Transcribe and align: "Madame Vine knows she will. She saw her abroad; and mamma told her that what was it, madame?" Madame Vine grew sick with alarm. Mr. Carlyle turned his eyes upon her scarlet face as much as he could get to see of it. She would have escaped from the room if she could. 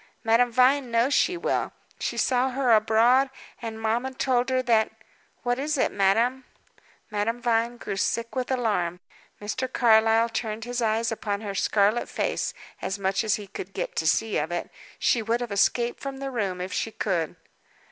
"Madame 0.23 0.51
Vine 0.51 0.89
knows 0.89 1.13
she 1.13 1.37
will. 1.37 1.73
She 1.99 2.17
saw 2.17 2.49
her 2.49 2.71
abroad; 2.73 3.29
and 3.61 3.79
mamma 3.79 4.11
told 4.15 4.49
her 4.49 4.63
that 4.63 4.89
what 5.43 5.59
was 5.59 5.77
it, 5.77 5.91
madame?" 5.91 6.43
Madame 7.11 7.39
Vine 7.39 7.77
grew 7.77 7.95
sick 7.97 8.35
with 8.35 8.49
alarm. 8.49 8.99
Mr. 9.39 9.71
Carlyle 9.71 10.27
turned 10.29 10.63
his 10.65 10.81
eyes 10.81 11.11
upon 11.11 11.41
her 11.41 11.53
scarlet 11.53 12.09
face 12.09 12.51
as 12.81 12.97
much 12.97 13.23
as 13.23 13.35
he 13.35 13.45
could 13.45 13.75
get 13.75 13.95
to 13.97 14.07
see 14.07 14.39
of 14.39 14.51
it. 14.51 14.71
She 14.97 15.21
would 15.21 15.39
have 15.39 15.51
escaped 15.51 15.99
from 15.99 16.17
the 16.17 16.31
room 16.31 16.61
if 16.61 16.73
she 16.73 16.89
could. 16.89 17.35